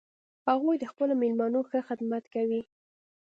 هغوی 0.49 0.75
د 0.79 0.85
خپلو 0.91 1.13
میلمنو 1.21 1.61
ښه 1.69 1.79
خدمت 1.87 2.23
کوي 2.33 2.61